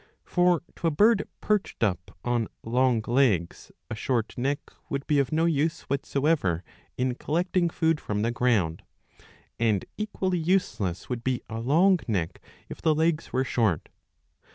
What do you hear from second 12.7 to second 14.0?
the legs were short.